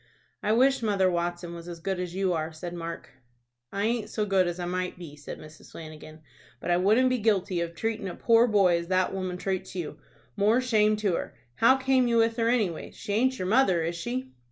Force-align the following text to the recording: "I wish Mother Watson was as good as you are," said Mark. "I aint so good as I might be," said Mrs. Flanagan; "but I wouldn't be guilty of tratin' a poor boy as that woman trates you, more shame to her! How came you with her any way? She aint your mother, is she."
"I 0.41 0.51
wish 0.53 0.81
Mother 0.81 1.11
Watson 1.11 1.53
was 1.53 1.67
as 1.67 1.79
good 1.79 1.99
as 1.99 2.15
you 2.15 2.33
are," 2.33 2.51
said 2.51 2.73
Mark. 2.73 3.11
"I 3.71 3.83
aint 3.85 4.09
so 4.09 4.25
good 4.25 4.47
as 4.47 4.59
I 4.59 4.65
might 4.65 4.97
be," 4.97 5.15
said 5.15 5.37
Mrs. 5.37 5.73
Flanagan; 5.73 6.21
"but 6.59 6.71
I 6.71 6.77
wouldn't 6.77 7.11
be 7.11 7.19
guilty 7.19 7.61
of 7.61 7.75
tratin' 7.75 8.07
a 8.07 8.15
poor 8.15 8.47
boy 8.47 8.79
as 8.79 8.87
that 8.87 9.13
woman 9.13 9.37
trates 9.37 9.75
you, 9.75 9.99
more 10.35 10.59
shame 10.59 10.95
to 10.95 11.13
her! 11.13 11.35
How 11.57 11.77
came 11.77 12.07
you 12.07 12.17
with 12.17 12.37
her 12.37 12.49
any 12.49 12.71
way? 12.71 12.89
She 12.89 13.13
aint 13.13 13.37
your 13.37 13.47
mother, 13.47 13.83
is 13.83 13.95
she." 13.95 14.31